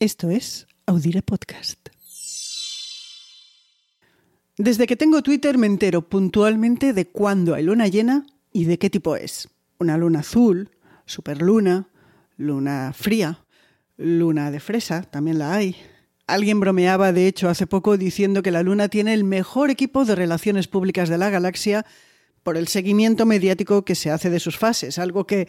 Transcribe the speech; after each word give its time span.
Esto 0.00 0.30
es 0.30 0.68
Audire 0.86 1.22
Podcast. 1.22 1.88
Desde 4.56 4.86
que 4.86 4.94
tengo 4.94 5.24
Twitter 5.24 5.58
me 5.58 5.66
entero 5.66 6.08
puntualmente 6.08 6.92
de 6.92 7.08
cuándo 7.08 7.56
hay 7.56 7.64
luna 7.64 7.88
llena 7.88 8.24
y 8.52 8.66
de 8.66 8.78
qué 8.78 8.90
tipo 8.90 9.16
es. 9.16 9.48
Una 9.80 9.98
luna 9.98 10.20
azul, 10.20 10.70
superluna, 11.04 11.88
luna 12.36 12.92
fría, 12.94 13.44
luna 13.96 14.52
de 14.52 14.60
fresa, 14.60 15.02
también 15.02 15.40
la 15.40 15.54
hay. 15.54 15.74
Alguien 16.28 16.60
bromeaba, 16.60 17.12
de 17.12 17.26
hecho, 17.26 17.48
hace 17.48 17.66
poco 17.66 17.96
diciendo 17.96 18.40
que 18.40 18.52
la 18.52 18.62
luna 18.62 18.88
tiene 18.88 19.14
el 19.14 19.24
mejor 19.24 19.68
equipo 19.68 20.04
de 20.04 20.14
relaciones 20.14 20.68
públicas 20.68 21.08
de 21.08 21.18
la 21.18 21.28
galaxia 21.28 21.84
por 22.44 22.56
el 22.56 22.68
seguimiento 22.68 23.26
mediático 23.26 23.84
que 23.84 23.96
se 23.96 24.12
hace 24.12 24.30
de 24.30 24.38
sus 24.38 24.58
fases, 24.58 25.00
algo 25.00 25.26
que 25.26 25.48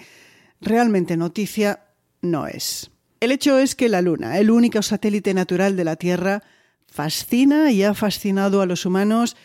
realmente 0.60 1.18
noticia 1.18 1.84
no 2.24 2.48
es. 2.48 2.90
El 3.20 3.32
hecho 3.34 3.60
es 3.60 3.76
que 3.76 3.90
la 3.90 4.02
Luna, 4.02 4.38
el 4.38 4.50
único 4.50 4.82
satélite 4.82 5.34
natural 5.34 5.76
de 5.76 5.84
la 5.84 5.98
Tierra, 5.98 6.42
fascina 6.88 7.72
y 7.72 7.84
ha 7.84 7.94
fascinado 7.94 8.62
a 8.62 8.66
los 8.66 8.86
humanos 8.86 9.36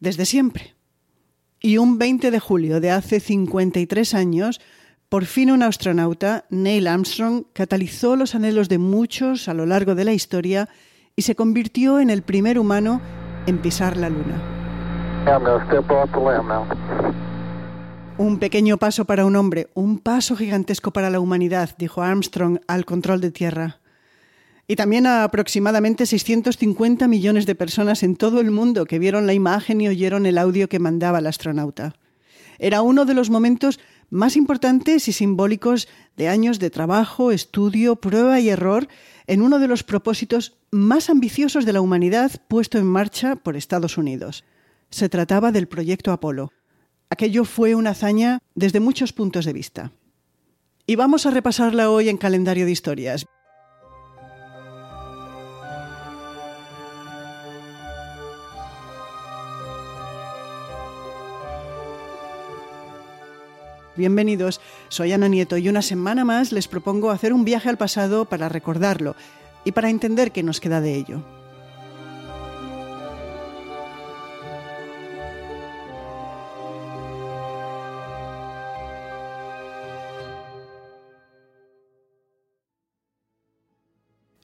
desde 0.00 0.24
siempre. 0.24 0.74
Y 1.60 1.78
un 1.78 1.98
20 1.98 2.30
de 2.30 2.40
julio 2.40 2.80
de 2.80 2.90
hace 2.90 3.20
53 3.20 4.14
años, 4.14 4.60
por 5.08 5.26
fin 5.26 5.52
un 5.52 5.62
astronauta, 5.62 6.44
Neil 6.50 6.88
Armstrong, 6.88 7.44
catalizó 7.52 8.16
los 8.16 8.34
anhelos 8.34 8.68
de 8.68 8.78
muchos 8.78 9.48
a 9.48 9.54
lo 9.54 9.64
largo 9.64 9.94
de 9.94 10.04
la 10.04 10.12
historia 10.12 10.68
y 11.14 11.22
se 11.22 11.36
convirtió 11.36 12.00
en 12.00 12.10
el 12.10 12.22
primer 12.22 12.58
humano 12.58 13.00
en 13.46 13.58
pisar 13.58 13.96
la 13.96 14.08
Luna. 14.08 14.40
Un 18.20 18.38
pequeño 18.38 18.76
paso 18.76 19.06
para 19.06 19.24
un 19.24 19.34
hombre, 19.34 19.70
un 19.72 19.98
paso 19.98 20.36
gigantesco 20.36 20.92
para 20.92 21.08
la 21.08 21.20
humanidad, 21.20 21.74
dijo 21.78 22.02
Armstrong 22.02 22.58
al 22.66 22.84
control 22.84 23.22
de 23.22 23.30
tierra. 23.30 23.80
Y 24.68 24.76
también 24.76 25.06
a 25.06 25.24
aproximadamente 25.24 26.04
650 26.04 27.08
millones 27.08 27.46
de 27.46 27.54
personas 27.54 28.02
en 28.02 28.16
todo 28.16 28.40
el 28.40 28.50
mundo 28.50 28.84
que 28.84 28.98
vieron 28.98 29.26
la 29.26 29.32
imagen 29.32 29.80
y 29.80 29.88
oyeron 29.88 30.26
el 30.26 30.36
audio 30.36 30.68
que 30.68 30.78
mandaba 30.78 31.20
el 31.20 31.28
astronauta. 31.28 31.94
Era 32.58 32.82
uno 32.82 33.06
de 33.06 33.14
los 33.14 33.30
momentos 33.30 33.80
más 34.10 34.36
importantes 34.36 35.08
y 35.08 35.14
simbólicos 35.14 35.88
de 36.18 36.28
años 36.28 36.58
de 36.58 36.68
trabajo, 36.68 37.32
estudio, 37.32 37.96
prueba 37.96 38.38
y 38.38 38.50
error 38.50 38.86
en 39.28 39.40
uno 39.40 39.58
de 39.58 39.66
los 39.66 39.82
propósitos 39.82 40.58
más 40.70 41.08
ambiciosos 41.08 41.64
de 41.64 41.72
la 41.72 41.80
humanidad 41.80 42.32
puesto 42.48 42.76
en 42.76 42.84
marcha 42.84 43.36
por 43.36 43.56
Estados 43.56 43.96
Unidos. 43.96 44.44
Se 44.90 45.08
trataba 45.08 45.52
del 45.52 45.68
proyecto 45.68 46.12
Apolo, 46.12 46.52
Aquello 47.12 47.44
fue 47.44 47.74
una 47.74 47.90
hazaña 47.90 48.38
desde 48.54 48.78
muchos 48.78 49.12
puntos 49.12 49.44
de 49.44 49.52
vista. 49.52 49.90
Y 50.86 50.94
vamos 50.94 51.26
a 51.26 51.32
repasarla 51.32 51.90
hoy 51.90 52.08
en 52.08 52.16
calendario 52.16 52.66
de 52.66 52.70
historias. 52.70 53.26
Bienvenidos, 63.96 64.60
soy 64.88 65.12
Ana 65.12 65.26
Nieto 65.26 65.56
y 65.56 65.68
una 65.68 65.82
semana 65.82 66.24
más 66.24 66.52
les 66.52 66.68
propongo 66.68 67.10
hacer 67.10 67.32
un 67.32 67.44
viaje 67.44 67.68
al 67.68 67.76
pasado 67.76 68.24
para 68.24 68.48
recordarlo 68.48 69.16
y 69.64 69.72
para 69.72 69.90
entender 69.90 70.30
qué 70.30 70.44
nos 70.44 70.60
queda 70.60 70.80
de 70.80 70.94
ello. 70.94 71.39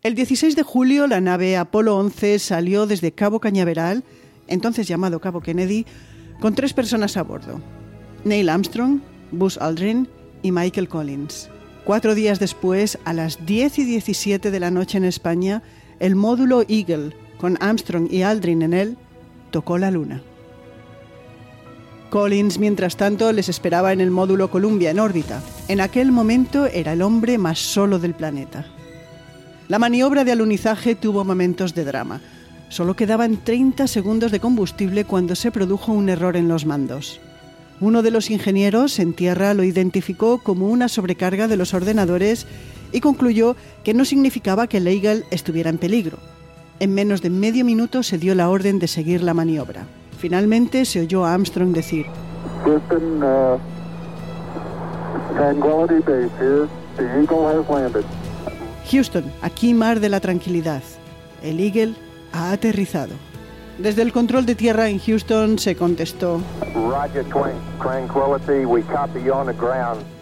El 0.06 0.14
16 0.14 0.54
de 0.54 0.62
julio 0.62 1.08
la 1.08 1.20
nave 1.20 1.56
Apolo 1.56 1.96
11 1.96 2.38
salió 2.38 2.86
desde 2.86 3.10
Cabo 3.10 3.40
Cañaveral, 3.40 4.04
entonces 4.46 4.86
llamado 4.86 5.20
Cabo 5.20 5.40
Kennedy, 5.40 5.84
con 6.38 6.54
tres 6.54 6.72
personas 6.72 7.16
a 7.16 7.24
bordo. 7.24 7.60
Neil 8.22 8.48
Armstrong, 8.48 9.00
Buzz 9.32 9.58
Aldrin 9.58 10.06
y 10.44 10.52
Michael 10.52 10.88
Collins. 10.88 11.50
Cuatro 11.84 12.14
días 12.14 12.38
después, 12.38 13.00
a 13.04 13.12
las 13.14 13.46
10 13.46 13.80
y 13.80 13.84
17 13.84 14.52
de 14.52 14.60
la 14.60 14.70
noche 14.70 14.96
en 14.96 15.04
España, 15.04 15.64
el 15.98 16.14
módulo 16.14 16.62
Eagle, 16.68 17.12
con 17.40 17.58
Armstrong 17.60 18.06
y 18.08 18.22
Aldrin 18.22 18.62
en 18.62 18.74
él, 18.74 18.96
tocó 19.50 19.76
la 19.76 19.90
Luna. 19.90 20.22
Collins, 22.10 22.60
mientras 22.60 22.96
tanto, 22.96 23.32
les 23.32 23.48
esperaba 23.48 23.92
en 23.92 24.00
el 24.00 24.12
módulo 24.12 24.52
Columbia, 24.52 24.92
en 24.92 25.00
órbita. 25.00 25.42
En 25.66 25.80
aquel 25.80 26.12
momento 26.12 26.66
era 26.66 26.92
el 26.92 27.02
hombre 27.02 27.38
más 27.38 27.58
solo 27.58 27.98
del 27.98 28.14
planeta. 28.14 28.66
La 29.68 29.80
maniobra 29.80 30.22
de 30.22 30.30
alunizaje 30.30 30.94
tuvo 30.94 31.24
momentos 31.24 31.74
de 31.74 31.84
drama. 31.84 32.20
Solo 32.68 32.94
quedaban 32.94 33.38
30 33.42 33.88
segundos 33.88 34.30
de 34.30 34.38
combustible 34.38 35.04
cuando 35.04 35.34
se 35.34 35.50
produjo 35.50 35.90
un 35.90 36.08
error 36.08 36.36
en 36.36 36.46
los 36.46 36.66
mandos. 36.66 37.20
Uno 37.80 38.02
de 38.02 38.12
los 38.12 38.30
ingenieros 38.30 39.00
en 39.00 39.12
tierra 39.12 39.54
lo 39.54 39.64
identificó 39.64 40.38
como 40.38 40.68
una 40.68 40.88
sobrecarga 40.88 41.48
de 41.48 41.56
los 41.56 41.74
ordenadores 41.74 42.46
y 42.92 43.00
concluyó 43.00 43.56
que 43.82 43.92
no 43.92 44.04
significaba 44.04 44.68
que 44.68 44.78
Eagle 44.78 45.24
estuviera 45.32 45.68
en 45.68 45.78
peligro. 45.78 46.18
En 46.78 46.94
menos 46.94 47.20
de 47.20 47.30
medio 47.30 47.64
minuto 47.64 48.04
se 48.04 48.18
dio 48.18 48.36
la 48.36 48.48
orden 48.48 48.78
de 48.78 48.86
seguir 48.86 49.20
la 49.22 49.34
maniobra. 49.34 49.84
Finalmente 50.16 50.84
se 50.84 51.00
oyó 51.00 51.26
a 51.26 51.34
Armstrong 51.34 51.72
decir: 51.72 52.06
uh, 52.66 52.78
Houston, 58.90 59.24
aquí 59.42 59.74
mar 59.74 60.00
de 60.00 60.08
la 60.08 60.20
tranquilidad. 60.20 60.82
El 61.42 61.60
Eagle 61.60 61.94
ha 62.32 62.52
aterrizado. 62.52 63.14
Desde 63.78 64.02
el 64.02 64.12
control 64.12 64.46
de 64.46 64.54
tierra 64.54 64.88
en 64.88 64.98
Houston 64.98 65.58
se 65.58 65.74
contestó. 65.76 66.40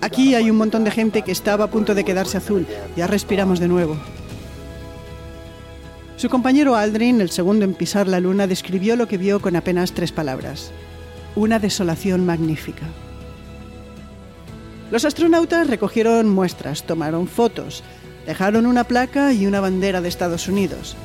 Aquí 0.00 0.34
hay 0.34 0.50
un 0.50 0.56
montón 0.56 0.82
de 0.84 0.90
gente 0.90 1.22
que 1.22 1.30
estaba 1.30 1.64
a 1.64 1.70
punto 1.70 1.94
de 1.94 2.04
quedarse 2.04 2.38
azul. 2.38 2.66
Ya 2.96 3.06
respiramos 3.06 3.60
de 3.60 3.68
nuevo. 3.68 3.96
Su 6.16 6.28
compañero 6.28 6.74
Aldrin, 6.74 7.20
el 7.20 7.30
segundo 7.30 7.64
en 7.64 7.74
pisar 7.74 8.08
la 8.08 8.18
luna, 8.18 8.46
describió 8.46 8.96
lo 8.96 9.06
que 9.06 9.18
vio 9.18 9.40
con 9.40 9.56
apenas 9.56 9.92
tres 9.92 10.10
palabras. 10.10 10.72
Una 11.36 11.58
desolación 11.58 12.24
magnífica. 12.24 12.86
Los 14.90 15.04
astronautas 15.04 15.66
recogieron 15.66 16.28
muestras, 16.28 16.84
tomaron 16.84 17.26
fotos, 17.26 17.82
Dejaron 18.26 18.66
una 18.66 18.84
placa 18.84 19.32
y 19.32 19.46
una 19.46 19.60
bandera 19.60 20.00
de 20.00 20.08
Estados 20.08 20.48
Unidos. 20.48 20.96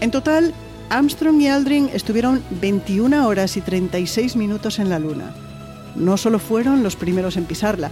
En 0.00 0.10
total, 0.10 0.52
Armstrong 0.90 1.40
y 1.40 1.48
Aldrin 1.48 1.90
estuvieron 1.92 2.42
21 2.60 3.26
horas 3.26 3.56
y 3.56 3.60
36 3.60 4.36
minutos 4.36 4.78
en 4.78 4.88
la 4.88 4.98
Luna. 4.98 5.34
No 5.94 6.16
solo 6.16 6.38
fueron 6.38 6.82
los 6.82 6.96
primeros 6.96 7.36
en 7.36 7.44
pisarla, 7.44 7.90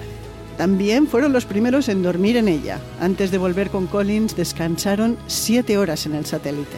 también 0.56 1.08
fueron 1.08 1.32
los 1.32 1.46
primeros 1.46 1.88
en 1.88 2.02
dormir 2.02 2.36
en 2.36 2.48
ella. 2.48 2.78
Antes 3.00 3.30
de 3.30 3.38
volver 3.38 3.70
con 3.70 3.86
Collins, 3.86 4.36
descansaron 4.36 5.16
7 5.26 5.78
horas 5.78 6.06
en 6.06 6.14
el 6.14 6.26
satélite. 6.26 6.76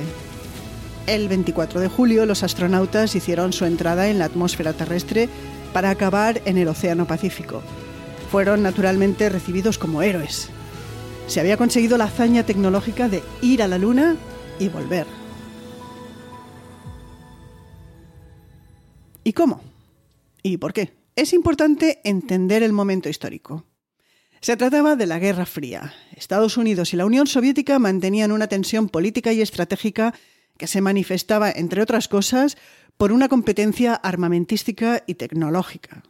El 1.06 1.28
24 1.28 1.80
de 1.80 1.88
julio, 1.88 2.26
los 2.26 2.42
astronautas 2.42 3.14
hicieron 3.14 3.52
su 3.52 3.64
entrada 3.64 4.08
en 4.08 4.18
la 4.18 4.24
atmósfera 4.24 4.72
terrestre 4.72 5.28
para 5.72 5.90
acabar 5.90 6.40
en 6.46 6.56
el 6.58 6.68
Océano 6.68 7.06
Pacífico. 7.06 7.62
Fueron 8.30 8.62
naturalmente 8.62 9.28
recibidos 9.28 9.78
como 9.78 10.02
héroes 10.02 10.50
se 11.26 11.40
había 11.40 11.56
conseguido 11.56 11.98
la 11.98 12.04
hazaña 12.04 12.44
tecnológica 12.44 13.08
de 13.08 13.22
ir 13.42 13.62
a 13.62 13.68
la 13.68 13.78
Luna 13.78 14.16
y 14.58 14.68
volver. 14.68 15.06
¿Y 19.24 19.32
cómo? 19.32 19.60
¿Y 20.42 20.58
por 20.58 20.72
qué? 20.72 20.92
Es 21.16 21.32
importante 21.32 22.00
entender 22.04 22.62
el 22.62 22.72
momento 22.72 23.08
histórico. 23.08 23.64
Se 24.40 24.56
trataba 24.56 24.94
de 24.94 25.06
la 25.06 25.18
Guerra 25.18 25.46
Fría. 25.46 25.94
Estados 26.14 26.56
Unidos 26.56 26.92
y 26.94 26.96
la 26.96 27.06
Unión 27.06 27.26
Soviética 27.26 27.78
mantenían 27.78 28.30
una 28.30 28.46
tensión 28.46 28.88
política 28.88 29.32
y 29.32 29.40
estratégica 29.40 30.14
que 30.56 30.66
se 30.66 30.80
manifestaba, 30.80 31.50
entre 31.50 31.82
otras 31.82 32.06
cosas, 32.06 32.56
por 32.96 33.12
una 33.12 33.28
competencia 33.28 33.94
armamentística 33.94 35.02
y 35.06 35.14
tecnológica. 35.14 36.02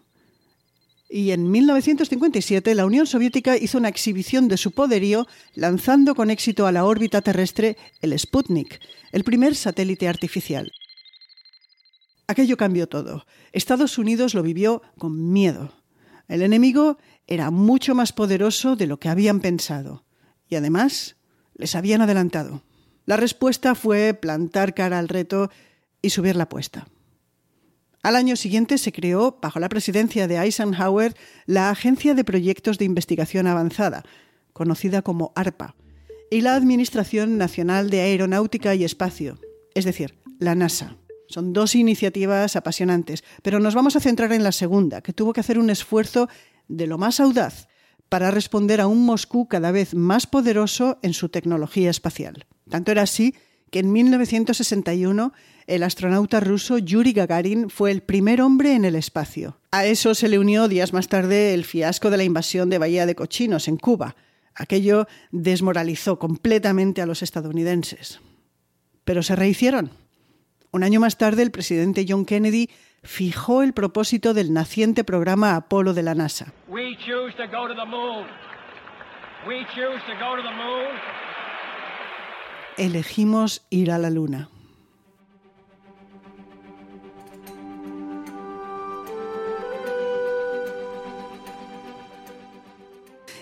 Y 1.08 1.30
en 1.30 1.50
1957 1.50 2.74
la 2.74 2.86
Unión 2.86 3.06
Soviética 3.06 3.56
hizo 3.56 3.78
una 3.78 3.88
exhibición 3.88 4.48
de 4.48 4.56
su 4.56 4.72
poderío 4.72 5.26
lanzando 5.54 6.14
con 6.14 6.30
éxito 6.30 6.66
a 6.66 6.72
la 6.72 6.84
órbita 6.84 7.22
terrestre 7.22 7.76
el 8.00 8.18
Sputnik, 8.18 8.80
el 9.12 9.22
primer 9.22 9.54
satélite 9.54 10.08
artificial. 10.08 10.72
Aquello 12.26 12.56
cambió 12.56 12.88
todo. 12.88 13.24
Estados 13.52 13.98
Unidos 13.98 14.34
lo 14.34 14.42
vivió 14.42 14.82
con 14.98 15.32
miedo. 15.32 15.72
El 16.26 16.42
enemigo 16.42 16.98
era 17.28 17.52
mucho 17.52 17.94
más 17.94 18.12
poderoso 18.12 18.74
de 18.74 18.88
lo 18.88 18.98
que 18.98 19.08
habían 19.08 19.40
pensado. 19.40 20.04
Y 20.48 20.56
además, 20.56 21.16
les 21.54 21.76
habían 21.76 22.02
adelantado. 22.02 22.62
La 23.04 23.16
respuesta 23.16 23.76
fue 23.76 24.12
plantar 24.14 24.74
cara 24.74 24.98
al 24.98 25.08
reto 25.08 25.50
y 26.02 26.10
subir 26.10 26.34
la 26.34 26.44
apuesta. 26.44 26.88
Al 28.06 28.14
año 28.14 28.36
siguiente 28.36 28.78
se 28.78 28.92
creó, 28.92 29.40
bajo 29.42 29.58
la 29.58 29.68
presidencia 29.68 30.28
de 30.28 30.36
Eisenhower, 30.36 31.16
la 31.44 31.70
Agencia 31.70 32.14
de 32.14 32.22
Proyectos 32.22 32.78
de 32.78 32.84
Investigación 32.84 33.48
Avanzada, 33.48 34.04
conocida 34.52 35.02
como 35.02 35.32
ARPA, 35.34 35.74
y 36.30 36.42
la 36.42 36.54
Administración 36.54 37.36
Nacional 37.36 37.90
de 37.90 38.02
Aeronáutica 38.02 38.76
y 38.76 38.84
Espacio, 38.84 39.40
es 39.74 39.84
decir, 39.84 40.20
la 40.38 40.54
NASA. 40.54 40.98
Son 41.26 41.52
dos 41.52 41.74
iniciativas 41.74 42.54
apasionantes, 42.54 43.24
pero 43.42 43.58
nos 43.58 43.74
vamos 43.74 43.96
a 43.96 44.00
centrar 44.00 44.32
en 44.32 44.44
la 44.44 44.52
segunda, 44.52 45.00
que 45.00 45.12
tuvo 45.12 45.32
que 45.32 45.40
hacer 45.40 45.58
un 45.58 45.68
esfuerzo 45.68 46.28
de 46.68 46.86
lo 46.86 46.98
más 46.98 47.18
audaz 47.18 47.66
para 48.08 48.30
responder 48.30 48.80
a 48.80 48.86
un 48.86 49.04
Moscú 49.04 49.48
cada 49.48 49.72
vez 49.72 49.94
más 49.96 50.28
poderoso 50.28 51.00
en 51.02 51.12
su 51.12 51.28
tecnología 51.28 51.90
espacial. 51.90 52.46
Tanto 52.70 52.92
era 52.92 53.02
así 53.02 53.34
que 53.76 53.80
en 53.80 53.92
1961 53.92 55.34
el 55.66 55.82
astronauta 55.82 56.40
ruso 56.40 56.78
Yuri 56.78 57.12
Gagarin 57.12 57.68
fue 57.68 57.90
el 57.90 58.00
primer 58.00 58.40
hombre 58.40 58.72
en 58.72 58.86
el 58.86 58.94
espacio. 58.94 59.58
A 59.70 59.84
eso 59.84 60.14
se 60.14 60.28
le 60.28 60.38
unió 60.38 60.66
días 60.66 60.94
más 60.94 61.08
tarde 61.08 61.52
el 61.52 61.66
fiasco 61.66 62.08
de 62.08 62.16
la 62.16 62.24
invasión 62.24 62.70
de 62.70 62.78
Bahía 62.78 63.04
de 63.04 63.14
Cochinos 63.14 63.68
en 63.68 63.76
Cuba. 63.76 64.16
Aquello 64.54 65.06
desmoralizó 65.30 66.18
completamente 66.18 67.02
a 67.02 67.06
los 67.06 67.22
estadounidenses. 67.22 68.20
Pero 69.04 69.22
se 69.22 69.36
rehicieron. 69.36 69.90
Un 70.70 70.82
año 70.82 70.98
más 70.98 71.18
tarde, 71.18 71.42
el 71.42 71.50
presidente 71.50 72.06
John 72.08 72.24
Kennedy 72.24 72.70
fijó 73.02 73.62
el 73.62 73.74
propósito 73.74 74.32
del 74.32 74.54
naciente 74.54 75.04
programa 75.04 75.54
Apolo 75.54 75.92
de 75.92 76.02
la 76.02 76.14
NASA. 76.14 76.50
Elegimos 82.78 83.64
ir 83.70 83.90
a 83.90 83.96
la 83.96 84.10
Luna. 84.10 84.50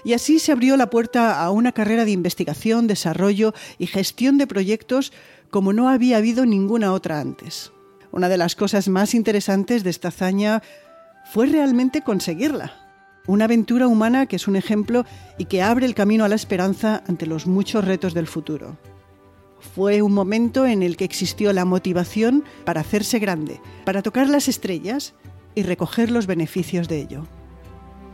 Y 0.05 0.13
así 0.13 0.39
se 0.39 0.53
abrió 0.53 0.77
la 0.77 0.89
puerta 0.89 1.43
a 1.43 1.51
una 1.51 1.73
carrera 1.73 2.05
de 2.05 2.13
investigación, 2.13 2.87
desarrollo 2.87 3.55
y 3.79 3.89
gestión 3.89 4.39
de 4.39 4.47
proyectos 4.47 5.13
como 5.51 5.73
no 5.73 5.89
había 5.89 6.19
habido 6.19 6.47
ninguna 6.47 6.93
otra 6.93 7.21
antes. 7.21 7.73
Una 8.13 8.29
de 8.29 8.37
las 8.37 8.55
cosas 8.55 8.87
más 8.89 9.15
interesantes 9.15 9.83
de 9.83 9.91
esta 9.91 10.09
hazaña 10.09 10.63
fue 11.33 11.47
realmente 11.47 12.03
conseguirla. 12.03 12.73
Una 13.27 13.47
aventura 13.47 13.89
humana 13.89 14.27
que 14.27 14.37
es 14.37 14.47
un 14.47 14.55
ejemplo 14.55 15.05
y 15.39 15.47
que 15.47 15.63
abre 15.63 15.87
el 15.87 15.97
camino 15.97 16.25
a 16.25 16.29
la 16.29 16.37
esperanza 16.37 17.03
ante 17.09 17.27
los 17.27 17.49
muchos 17.49 17.85
retos 17.85 18.15
del 18.15 18.29
futuro. 18.29 18.79
Fue 19.73 20.03
un 20.03 20.13
momento 20.13 20.67
en 20.67 20.83
el 20.83 20.97
que 20.97 21.05
existió 21.05 21.53
la 21.53 21.65
motivación 21.65 22.45
para 22.65 22.83
hacerse 22.83 23.19
grande, 23.19 23.61
para 23.85 24.03
tocar 24.03 24.29
las 24.29 24.49
estrellas 24.49 25.15
y 25.55 25.63
recoger 25.63 26.11
los 26.11 26.27
beneficios 26.27 26.89
de 26.89 27.01
ello. 27.01 27.27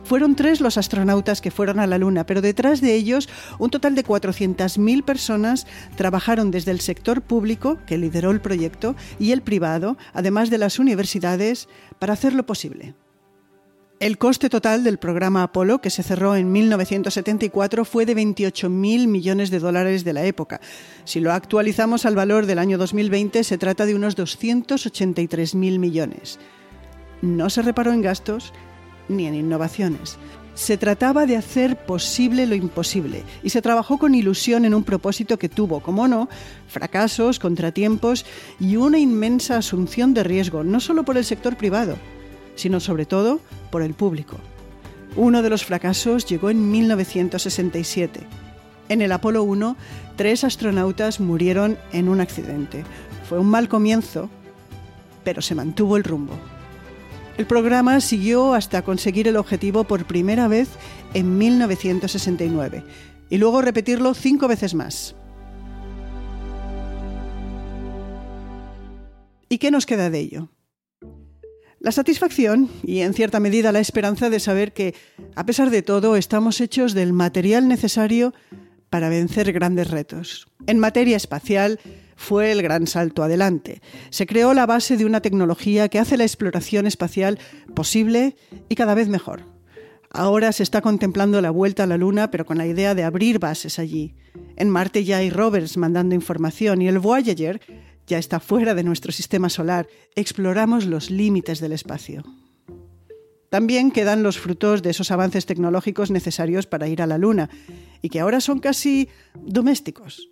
Fueron 0.03 0.35
tres 0.35 0.61
los 0.61 0.77
astronautas 0.77 1.41
que 1.41 1.51
fueron 1.51 1.79
a 1.79 1.87
la 1.87 1.97
Luna, 1.97 2.25
pero 2.25 2.41
detrás 2.41 2.81
de 2.81 2.95
ellos 2.95 3.29
un 3.59 3.69
total 3.69 3.95
de 3.95 4.03
400.000 4.03 5.03
personas 5.03 5.67
trabajaron 5.95 6.51
desde 6.51 6.71
el 6.71 6.79
sector 6.79 7.21
público, 7.21 7.77
que 7.85 7.97
lideró 7.97 8.31
el 8.31 8.41
proyecto, 8.41 8.95
y 9.19 9.31
el 9.31 9.41
privado, 9.41 9.97
además 10.13 10.49
de 10.49 10.57
las 10.57 10.79
universidades, 10.79 11.69
para 11.99 12.13
hacerlo 12.13 12.45
posible. 12.45 12.95
El 14.01 14.17
coste 14.17 14.49
total 14.49 14.83
del 14.83 14.97
programa 14.97 15.43
Apolo, 15.43 15.79
que 15.79 15.91
se 15.91 16.01
cerró 16.01 16.35
en 16.35 16.51
1974, 16.51 17.85
fue 17.85 18.07
de 18.07 18.15
28.000 18.15 19.05
millones 19.07 19.51
de 19.51 19.59
dólares 19.59 20.03
de 20.03 20.13
la 20.13 20.25
época. 20.25 20.59
Si 21.03 21.19
lo 21.19 21.31
actualizamos 21.31 22.07
al 22.07 22.15
valor 22.15 22.47
del 22.47 22.57
año 22.57 22.79
2020, 22.79 23.43
se 23.43 23.59
trata 23.59 23.85
de 23.85 23.93
unos 23.93 24.17
283.000 24.17 25.77
millones. 25.77 26.39
No 27.21 27.51
se 27.51 27.61
reparó 27.61 27.93
en 27.93 28.01
gastos 28.01 28.53
ni 29.07 29.27
en 29.27 29.35
innovaciones. 29.35 30.17
Se 30.55 30.77
trataba 30.77 31.27
de 31.27 31.37
hacer 31.37 31.85
posible 31.85 32.47
lo 32.47 32.55
imposible 32.55 33.23
y 33.43 33.51
se 33.51 33.61
trabajó 33.61 33.99
con 33.99 34.15
ilusión 34.15 34.65
en 34.65 34.73
un 34.73 34.83
propósito 34.83 35.37
que 35.37 35.47
tuvo, 35.47 35.79
como 35.79 36.07
no, 36.07 36.27
fracasos, 36.67 37.37
contratiempos 37.37 38.25
y 38.59 38.77
una 38.77 38.97
inmensa 38.97 39.57
asunción 39.57 40.15
de 40.15 40.23
riesgo, 40.23 40.63
no 40.63 40.79
solo 40.79 41.05
por 41.05 41.17
el 41.17 41.23
sector 41.23 41.55
privado, 41.55 41.97
sino 42.61 42.79
sobre 42.79 43.07
todo 43.07 43.39
por 43.71 43.81
el 43.81 43.95
público. 43.95 44.37
Uno 45.15 45.41
de 45.41 45.49
los 45.49 45.65
fracasos 45.65 46.25
llegó 46.25 46.51
en 46.51 46.69
1967. 46.69 48.21
En 48.87 49.01
el 49.01 49.11
Apolo 49.11 49.43
1, 49.43 49.75
tres 50.15 50.43
astronautas 50.43 51.19
murieron 51.19 51.79
en 51.91 52.07
un 52.07 52.21
accidente. 52.21 52.83
Fue 53.27 53.39
un 53.39 53.47
mal 53.47 53.67
comienzo, 53.67 54.29
pero 55.23 55.41
se 55.41 55.55
mantuvo 55.55 55.97
el 55.97 56.03
rumbo. 56.03 56.33
El 57.37 57.47
programa 57.47 57.99
siguió 57.99 58.53
hasta 58.53 58.83
conseguir 58.83 59.27
el 59.27 59.37
objetivo 59.37 59.83
por 59.83 60.05
primera 60.05 60.47
vez 60.47 60.69
en 61.15 61.39
1969 61.39 62.83
y 63.31 63.37
luego 63.39 63.61
repetirlo 63.63 64.13
cinco 64.13 64.47
veces 64.47 64.75
más. 64.75 65.15
¿Y 69.49 69.57
qué 69.57 69.71
nos 69.71 69.87
queda 69.87 70.11
de 70.11 70.19
ello? 70.19 70.49
La 71.81 71.91
satisfacción 71.91 72.69
y 72.83 72.99
en 72.99 73.15
cierta 73.15 73.39
medida 73.39 73.71
la 73.71 73.79
esperanza 73.79 74.29
de 74.29 74.39
saber 74.39 74.71
que, 74.71 74.93
a 75.35 75.47
pesar 75.47 75.71
de 75.71 75.81
todo, 75.81 76.15
estamos 76.15 76.61
hechos 76.61 76.93
del 76.93 77.11
material 77.11 77.67
necesario 77.67 78.35
para 78.91 79.09
vencer 79.09 79.51
grandes 79.51 79.89
retos. 79.89 80.47
En 80.67 80.77
materia 80.77 81.17
espacial, 81.17 81.79
fue 82.15 82.51
el 82.51 82.61
gran 82.61 82.85
salto 82.85 83.23
adelante. 83.23 83.81
Se 84.11 84.27
creó 84.27 84.53
la 84.53 84.67
base 84.67 84.95
de 84.95 85.05
una 85.05 85.21
tecnología 85.21 85.89
que 85.89 85.97
hace 85.97 86.17
la 86.17 86.23
exploración 86.23 86.85
espacial 86.85 87.39
posible 87.73 88.35
y 88.69 88.75
cada 88.75 88.93
vez 88.93 89.07
mejor. 89.07 89.41
Ahora 90.11 90.51
se 90.51 90.61
está 90.61 90.81
contemplando 90.81 91.41
la 91.41 91.49
vuelta 91.49 91.83
a 91.83 91.87
la 91.87 91.97
Luna, 91.97 92.29
pero 92.29 92.45
con 92.45 92.59
la 92.59 92.67
idea 92.67 92.93
de 92.93 93.03
abrir 93.03 93.39
bases 93.39 93.79
allí. 93.79 94.13
En 94.55 94.69
Marte 94.69 95.03
ya 95.03 95.17
hay 95.17 95.31
rovers 95.31 95.77
mandando 95.77 96.13
información 96.13 96.81
y 96.83 96.87
el 96.87 96.99
Voyager 96.99 97.59
ya 98.07 98.17
está 98.17 98.39
fuera 98.39 98.73
de 98.73 98.83
nuestro 98.83 99.11
sistema 99.11 99.49
solar. 99.49 99.87
Exploramos 100.15 100.85
los 100.85 101.09
límites 101.09 101.59
del 101.59 101.71
espacio. 101.71 102.23
También 103.49 103.91
quedan 103.91 104.23
los 104.23 104.39
frutos 104.39 104.81
de 104.81 104.91
esos 104.91 105.11
avances 105.11 105.45
tecnológicos 105.45 106.09
necesarios 106.09 106.67
para 106.67 106.87
ir 106.87 107.01
a 107.01 107.07
la 107.07 107.17
Luna 107.17 107.49
y 108.01 108.09
que 108.09 108.21
ahora 108.21 108.39
son 108.39 108.59
casi 108.59 109.09
domésticos. 109.35 110.29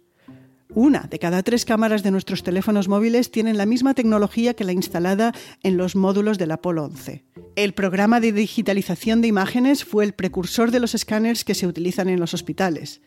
Una 0.73 1.07
de 1.09 1.17
cada 1.17 1.41
tres 1.41 1.65
cámaras 1.65 2.03
de 2.03 2.11
nuestros 2.11 2.43
teléfonos 2.43 2.87
móviles 2.87 3.31
tienen 3.31 3.57
la 3.57 3.65
misma 3.65 3.95
tecnología 3.95 4.53
que 4.53 4.63
la 4.63 4.71
instalada 4.71 5.33
en 5.63 5.77
los 5.77 5.95
módulos 5.95 6.37
del 6.37 6.51
Apolo 6.51 6.85
11. 6.85 7.25
El 7.55 7.73
programa 7.73 8.19
de 8.19 8.31
digitalización 8.31 9.21
de 9.21 9.27
imágenes 9.27 9.83
fue 9.83 10.05
el 10.05 10.13
precursor 10.13 10.69
de 10.69 10.79
los 10.79 10.93
escáneres 10.93 11.43
que 11.43 11.55
se 11.55 11.65
utilizan 11.65 12.07
en 12.07 12.19
los 12.19 12.33
hospitales. 12.33 13.01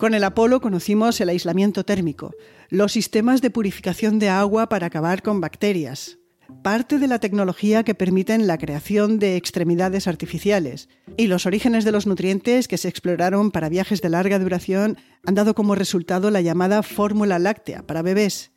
Con 0.00 0.14
el 0.14 0.24
Apolo 0.24 0.62
conocimos 0.62 1.20
el 1.20 1.28
aislamiento 1.28 1.84
térmico, 1.84 2.34
los 2.70 2.92
sistemas 2.92 3.42
de 3.42 3.50
purificación 3.50 4.18
de 4.18 4.30
agua 4.30 4.70
para 4.70 4.86
acabar 4.86 5.22
con 5.22 5.42
bacterias, 5.42 6.16
parte 6.62 6.98
de 6.98 7.06
la 7.06 7.18
tecnología 7.18 7.82
que 7.84 7.94
permiten 7.94 8.46
la 8.46 8.56
creación 8.56 9.18
de 9.18 9.36
extremidades 9.36 10.08
artificiales. 10.08 10.88
Y 11.18 11.26
los 11.26 11.44
orígenes 11.44 11.84
de 11.84 11.92
los 11.92 12.06
nutrientes 12.06 12.66
que 12.66 12.78
se 12.78 12.88
exploraron 12.88 13.50
para 13.50 13.68
viajes 13.68 14.00
de 14.00 14.08
larga 14.08 14.38
duración 14.38 14.96
han 15.26 15.34
dado 15.34 15.54
como 15.54 15.74
resultado 15.74 16.30
la 16.30 16.40
llamada 16.40 16.82
fórmula 16.82 17.38
láctea 17.38 17.86
para 17.86 18.00
bebés. 18.00 18.52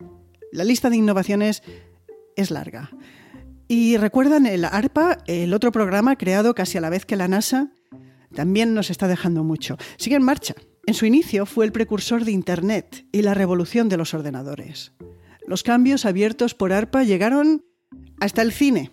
La 0.54 0.64
lista 0.64 0.90
de 0.90 0.96
innovaciones 0.96 1.62
es 2.38 2.52
larga. 2.52 2.90
¿Y 3.68 3.98
recuerdan 3.98 4.46
el 4.46 4.64
ARPA, 4.64 5.18
el 5.28 5.54
otro 5.54 5.74
programa 5.74 6.16
creado 6.16 6.56
casi 6.56 6.78
a 6.78 6.82
la 6.82 6.90
vez 6.90 7.06
que 7.06 7.18
la 7.18 7.28
NASA? 7.28 7.74
También 8.34 8.74
nos 8.74 8.90
está 8.90 9.10
dejando 9.10 9.44
mucho. 9.44 9.76
Sigue 9.98 10.16
en 10.16 10.24
marcha. 10.24 10.56
En 10.86 10.94
su 10.94 11.06
inicio 11.06 11.46
fue 11.46 11.66
el 11.66 11.72
precursor 11.72 12.26
de 12.26 12.32
Internet 12.32 13.06
y 13.14 13.22
la 13.22 13.34
revolución 13.34 13.88
de 13.88 13.96
los 13.96 14.14
ordenadores. 14.14 14.92
Los 15.48 15.64
cambios 15.64 16.06
abiertos 16.06 16.56
por 16.56 16.74
ARPA 16.74 17.04
llegaron 17.04 17.64
hasta 18.20 18.42
el 18.42 18.52
cine. 18.52 18.92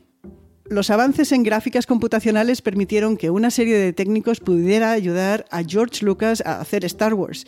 Los 0.67 0.91
avances 0.91 1.33
en 1.33 1.43
gráficas 1.43 1.87
computacionales 1.87 2.63
permitieron 2.63 3.17
que 3.17 3.31
una 3.31 3.51
serie 3.51 3.77
de 3.77 3.93
técnicos 3.93 4.39
pudiera 4.39 4.93
ayudar 4.93 5.47
a 5.51 5.65
George 5.65 6.05
Lucas 6.05 6.43
a 6.47 6.61
hacer 6.61 6.85
Star 6.85 7.15
Wars 7.15 7.47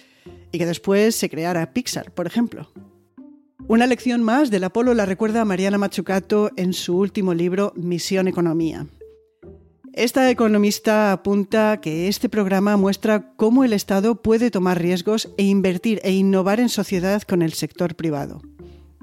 y 0.51 0.59
que 0.59 0.67
después 0.67 1.15
se 1.15 1.31
creara 1.31 1.73
Pixar, 1.73 2.13
por 2.13 2.27
ejemplo. 2.27 2.69
Una 3.69 3.87
lección 3.87 4.25
más 4.25 4.51
del 4.51 4.65
Apolo 4.65 4.93
la 4.93 5.07
recuerda 5.07 5.45
Mariana 5.45 5.79
Machucato 5.79 6.51
en 6.57 6.73
su 6.73 6.99
último 6.99 7.33
libro 7.33 7.73
Misión 7.77 8.27
Economía. 8.27 8.89
Esta 9.95 10.31
economista 10.31 11.13
apunta 11.13 11.79
que 11.83 12.09
este 12.09 12.31
programa 12.31 12.79
muestra 12.79 13.35
cómo 13.37 13.63
el 13.63 13.75
Estado 13.75 14.23
puede 14.23 14.51
tomar 14.51 14.81
riesgos 14.81 15.29
e 15.37 15.43
invertir 15.43 16.01
e 16.03 16.13
innovar 16.13 16.61
en 16.61 16.71
sociedad 16.71 17.21
con 17.21 17.43
el 17.43 17.53
sector 17.53 17.95
privado. 17.95 18.41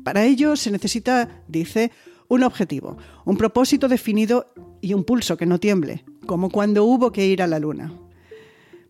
Para 0.03 0.25
ello 0.25 0.55
se 0.55 0.71
necesita, 0.71 1.43
dice, 1.47 1.91
un 2.27 2.41
objetivo, 2.41 2.97
un 3.23 3.37
propósito 3.37 3.87
definido 3.87 4.51
y 4.81 4.95
un 4.95 5.03
pulso 5.03 5.37
que 5.37 5.45
no 5.45 5.59
tiemble, 5.59 6.03
como 6.25 6.49
cuando 6.49 6.85
hubo 6.85 7.11
que 7.11 7.27
ir 7.27 7.43
a 7.43 7.47
la 7.47 7.59
Luna. 7.59 7.93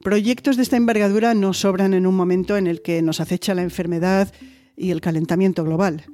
Proyectos 0.01 0.55
de 0.55 0.63
esta 0.63 0.77
envergadura 0.77 1.33
no 1.33 1.53
sobran 1.53 1.93
en 1.93 2.07
un 2.07 2.15
momento 2.15 2.55
en 2.55 2.67
el 2.67 2.81
que 2.81 3.01
nos 3.01 3.19
acecha 3.19 3.53
la 3.53 3.63
enfermedad 3.63 4.31
y 4.77 4.91
el 4.91 5.01
calentamiento 5.01 5.65
global. 5.65 6.05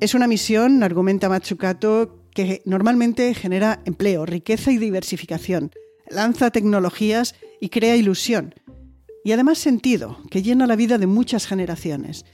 Es 0.00 0.14
una 0.14 0.26
misión, 0.26 0.82
argumenta 0.82 1.30
Matsukato, 1.30 2.19
que 2.34 2.62
normalmente 2.64 3.34
genera 3.34 3.80
empleo, 3.84 4.26
riqueza 4.26 4.72
y 4.72 4.78
diversificación, 4.78 5.70
lanza 6.08 6.50
tecnologías 6.50 7.34
y 7.60 7.68
crea 7.68 7.96
ilusión. 7.96 8.54
y 9.22 9.32
además 9.32 9.58
sentido, 9.58 10.18
que 10.30 10.42
llena 10.42 10.66
la 10.66 10.76
vida 10.76 10.96
de 10.96 11.06
muchas 11.06 11.46
generaciones. 11.46 12.24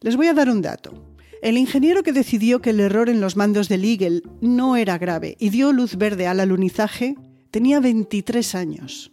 Les 0.00 0.16
voy 0.16 0.26
a 0.26 0.34
dar 0.34 0.50
un 0.50 0.60
dato. 0.60 1.16
El 1.40 1.56
ingeniero 1.56 2.02
que 2.02 2.12
decidió 2.12 2.60
que 2.60 2.70
el 2.70 2.80
error 2.80 3.08
en 3.08 3.20
los 3.20 3.36
mandos 3.36 3.68
del 3.68 3.84
Eagle 3.84 4.22
no 4.42 4.76
era 4.76 4.98
grave 4.98 5.36
y 5.38 5.48
dio 5.48 5.72
luz 5.72 5.96
verde 5.96 6.26
al 6.26 6.40
alunizaje 6.40 7.16
tenía 7.50 7.80
23 7.80 8.54
años. 8.54 9.12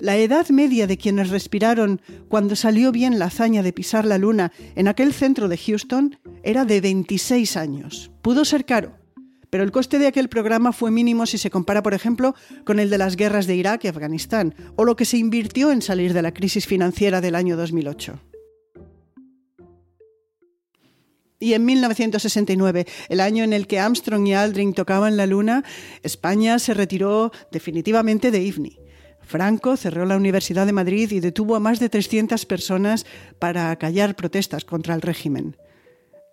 La 0.00 0.16
edad 0.16 0.48
media 0.50 0.86
de 0.86 0.98
quienes 0.98 1.30
respiraron 1.30 2.00
cuando 2.28 2.54
salió 2.54 2.92
bien 2.92 3.18
la 3.18 3.26
hazaña 3.26 3.64
de 3.64 3.72
pisar 3.72 4.04
la 4.04 4.18
luna 4.18 4.52
en 4.76 4.86
aquel 4.86 5.12
centro 5.12 5.48
de 5.48 5.56
Houston 5.56 6.18
era 6.44 6.64
de 6.64 6.80
26 6.80 7.56
años. 7.56 8.10
Pudo 8.22 8.44
ser 8.44 8.64
caro, 8.64 8.97
pero 9.50 9.64
el 9.64 9.72
coste 9.72 9.98
de 9.98 10.06
aquel 10.06 10.28
programa 10.28 10.72
fue 10.72 10.90
mínimo 10.90 11.26
si 11.26 11.38
se 11.38 11.50
compara, 11.50 11.82
por 11.82 11.94
ejemplo, 11.94 12.34
con 12.64 12.78
el 12.80 12.90
de 12.90 12.98
las 12.98 13.16
guerras 13.16 13.46
de 13.46 13.56
Irak 13.56 13.84
y 13.84 13.88
Afganistán, 13.88 14.54
o 14.76 14.84
lo 14.84 14.96
que 14.96 15.04
se 15.04 15.18
invirtió 15.18 15.72
en 15.72 15.82
salir 15.82 16.12
de 16.12 16.22
la 16.22 16.32
crisis 16.32 16.66
financiera 16.66 17.20
del 17.20 17.34
año 17.34 17.56
2008. 17.56 18.20
Y 21.40 21.54
en 21.54 21.64
1969, 21.64 22.86
el 23.08 23.20
año 23.20 23.44
en 23.44 23.52
el 23.52 23.68
que 23.68 23.78
Armstrong 23.78 24.26
y 24.26 24.34
Aldrin 24.34 24.74
tocaban 24.74 25.16
la 25.16 25.26
Luna, 25.26 25.62
España 26.02 26.58
se 26.58 26.74
retiró 26.74 27.30
definitivamente 27.52 28.32
de 28.32 28.42
IFNI. 28.42 28.78
Franco 29.20 29.76
cerró 29.76 30.04
la 30.04 30.16
Universidad 30.16 30.66
de 30.66 30.72
Madrid 30.72 31.12
y 31.12 31.20
detuvo 31.20 31.54
a 31.54 31.60
más 31.60 31.78
de 31.78 31.90
300 31.90 32.44
personas 32.46 33.06
para 33.38 33.70
acallar 33.70 34.16
protestas 34.16 34.64
contra 34.64 34.94
el 34.94 35.02
régimen. 35.02 35.56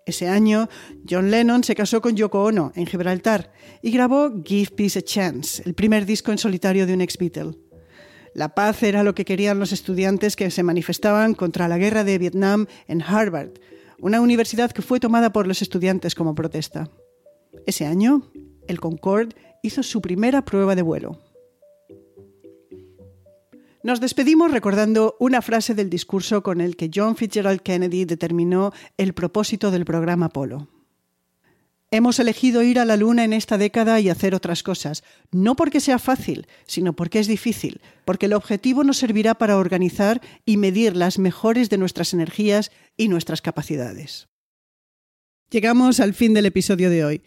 Ese 0.05 0.27
año, 0.27 0.69
John 1.09 1.31
Lennon 1.31 1.63
se 1.63 1.73
casó 1.73 1.99
con 1.99 2.15
Yoko 2.15 2.43
Ono 2.43 2.71
en 2.75 2.85
Gibraltar 2.85 3.51
y 3.81 3.89
grabó 3.89 4.31
Give 4.45 4.69
Peace 4.69 4.99
a 4.99 5.01
Chance, 5.01 5.63
el 5.65 5.73
primer 5.73 6.05
disco 6.05 6.31
en 6.31 6.37
solitario 6.37 6.85
de 6.85 6.93
un 6.93 7.01
ex-Beatle. 7.01 7.57
La 8.35 8.53
paz 8.53 8.83
era 8.83 9.01
lo 9.01 9.15
que 9.15 9.25
querían 9.25 9.57
los 9.57 9.71
estudiantes 9.71 10.35
que 10.35 10.51
se 10.51 10.61
manifestaban 10.61 11.33
contra 11.33 11.67
la 11.67 11.79
guerra 11.79 12.03
de 12.03 12.19
Vietnam 12.19 12.67
en 12.87 13.01
Harvard, 13.01 13.53
una 13.99 14.21
universidad 14.21 14.71
que 14.71 14.83
fue 14.83 14.99
tomada 14.99 15.33
por 15.33 15.47
los 15.47 15.63
estudiantes 15.63 16.13
como 16.13 16.35
protesta. 16.35 16.91
Ese 17.65 17.87
año, 17.87 18.29
el 18.67 18.79
Concorde 18.79 19.35
hizo 19.63 19.81
su 19.81 20.01
primera 20.01 20.45
prueba 20.45 20.75
de 20.75 20.83
vuelo. 20.83 21.19
Nos 23.85 23.99
despedimos 23.99 24.49
recordando 24.49 25.15
una 25.19 25.43
frase 25.43 25.75
del 25.75 25.91
discurso 25.91 26.41
con 26.41 26.59
el 26.59 26.75
que 26.75 26.89
John 26.91 27.15
Fitzgerald 27.15 27.61
Kennedy 27.61 28.05
determinó 28.05 28.73
el 28.97 29.13
propósito 29.13 29.69
del 29.69 29.85
programa 29.85 30.25
Apolo. 30.25 30.69
Hemos 31.91 32.17
elegido 32.17 32.63
ir 32.63 32.79
a 32.79 32.85
la 32.85 32.97
Luna 32.97 33.25
en 33.25 33.31
esta 33.31 33.59
década 33.59 33.99
y 33.99 34.09
hacer 34.09 34.33
otras 34.33 34.63
cosas, 34.63 35.03
no 35.29 35.55
porque 35.55 35.79
sea 35.79 35.99
fácil, 35.99 36.47
sino 36.65 36.95
porque 36.95 37.19
es 37.19 37.27
difícil, 37.27 37.79
porque 38.05 38.25
el 38.25 38.33
objetivo 38.33 38.83
nos 38.83 38.97
servirá 38.97 39.35
para 39.35 39.55
organizar 39.55 40.19
y 40.47 40.57
medir 40.57 40.95
las 40.95 41.19
mejores 41.19 41.69
de 41.69 41.77
nuestras 41.77 42.11
energías 42.11 42.71
y 42.97 43.07
nuestras 43.07 43.43
capacidades. 43.43 44.29
Llegamos 45.51 45.99
al 45.99 46.15
fin 46.15 46.33
del 46.33 46.47
episodio 46.47 46.89
de 46.89 47.05
hoy. 47.05 47.21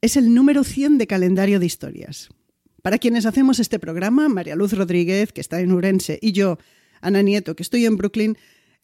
Es 0.00 0.16
el 0.16 0.32
número 0.32 0.64
100 0.64 0.96
de 0.96 1.06
calendario 1.06 1.60
de 1.60 1.66
historias. 1.66 2.30
Para 2.82 2.98
quienes 2.98 3.26
hacemos 3.26 3.58
este 3.58 3.78
programa, 3.78 4.28
María 4.28 4.56
Luz 4.56 4.72
Rodríguez, 4.72 5.32
que 5.32 5.40
está 5.40 5.60
en 5.60 5.72
Urense, 5.72 6.18
y 6.22 6.32
yo, 6.32 6.58
Ana 7.00 7.22
Nieto, 7.22 7.54
que 7.54 7.62
estoy 7.62 7.84
en 7.84 7.96
Brooklyn, 7.96 8.38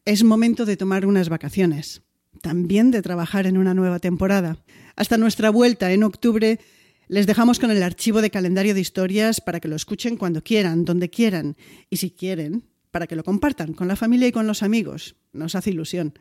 es 0.05 0.23
momento 0.23 0.65
de 0.65 0.77
tomar 0.77 1.05
unas 1.05 1.29
vacaciones. 1.29 2.03
También 2.41 2.91
de 2.91 3.01
trabajar 3.01 3.47
en 3.47 3.57
una 3.57 3.73
nueva 3.73 3.99
temporada. 3.99 4.63
Hasta 4.95 5.17
nuestra 5.17 5.49
vuelta 5.49 5.91
en 5.91 6.03
octubre, 6.03 6.59
les 7.07 7.25
dejamos 7.25 7.59
con 7.59 7.71
el 7.71 7.81
archivo 7.81 8.21
de 8.21 8.29
calendario 8.29 8.75
de 8.75 8.81
historias 8.81 9.41
para 9.41 9.59
que 9.59 9.67
lo 9.67 9.75
escuchen 9.75 10.17
cuando 10.17 10.43
quieran, 10.43 10.85
donde 10.85 11.09
quieran, 11.09 11.57
y 11.89 11.97
si 11.97 12.11
quieren, 12.11 12.65
para 12.91 13.07
que 13.07 13.15
lo 13.15 13.23
compartan 13.23 13.73
con 13.73 13.87
la 13.87 13.95
familia 13.95 14.27
y 14.27 14.31
con 14.31 14.45
los 14.45 14.61
amigos. 14.61 15.15
Nos 15.33 15.55
hace 15.55 15.71
ilusión. 15.71 16.13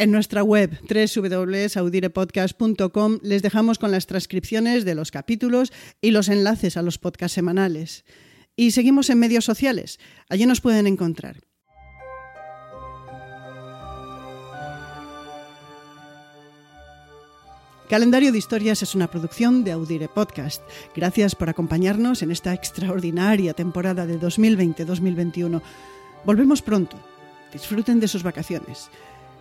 En 0.00 0.12
nuestra 0.12 0.44
web 0.44 0.78
www.audirepodcast.com 0.88 3.18
les 3.20 3.42
dejamos 3.42 3.80
con 3.80 3.90
las 3.90 4.06
transcripciones 4.06 4.84
de 4.84 4.94
los 4.94 5.10
capítulos 5.10 5.72
y 6.00 6.12
los 6.12 6.28
enlaces 6.28 6.76
a 6.76 6.82
los 6.82 6.98
podcasts 6.98 7.34
semanales. 7.34 8.04
Y 8.54 8.70
seguimos 8.70 9.10
en 9.10 9.18
medios 9.18 9.44
sociales. 9.44 9.98
Allí 10.28 10.46
nos 10.46 10.60
pueden 10.60 10.86
encontrar. 10.86 11.40
Calendario 17.88 18.30
de 18.30 18.38
Historias 18.38 18.84
es 18.84 18.94
una 18.94 19.10
producción 19.10 19.64
de 19.64 19.72
Audire 19.72 20.06
Podcast. 20.06 20.62
Gracias 20.94 21.34
por 21.34 21.48
acompañarnos 21.48 22.22
en 22.22 22.30
esta 22.30 22.54
extraordinaria 22.54 23.52
temporada 23.52 24.06
de 24.06 24.20
2020-2021. 24.20 25.60
Volvemos 26.24 26.62
pronto. 26.62 26.96
Disfruten 27.52 27.98
de 27.98 28.06
sus 28.06 28.22
vacaciones. 28.22 28.92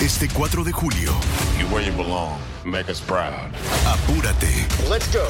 Este 0.00 0.28
4 0.28 0.64
de 0.64 0.72
julio. 0.72 1.12
You 1.58 1.66
where 1.68 1.82
you 1.84 1.92
belong. 1.96 2.38
Make 2.64 2.90
us 2.90 3.00
proud. 3.00 3.50
Apúrate. 3.86 4.66
Let's 4.90 5.08
go. 5.12 5.26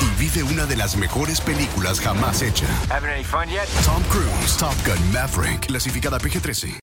Y 0.00 0.06
vive 0.18 0.42
una 0.42 0.64
de 0.66 0.76
las 0.76 0.96
mejores 0.96 1.40
películas 1.40 2.00
jamás 2.00 2.40
hecha. 2.42 2.66
Having 2.88 3.10
any 3.10 3.24
fun 3.24 3.48
yet? 3.48 3.66
Tom 3.84 4.02
Cruise, 4.04 4.56
Top 4.58 4.74
Gun 4.86 5.12
Maverick, 5.12 5.66
clasificada 5.66 6.18
PG-13. 6.18 6.80